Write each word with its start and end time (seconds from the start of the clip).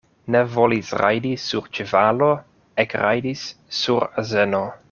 Ne 0.35 0.39
volis 0.53 0.89
rajdi 1.01 1.33
sur 1.43 1.69
ĉevalo, 1.79 2.31
ekrajdis 2.87 3.47
sur 3.83 4.11
azeno. 4.25 4.69